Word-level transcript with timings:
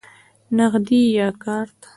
نغدی 0.57 1.01
یا 1.17 1.27
کارت؟ 1.43 1.79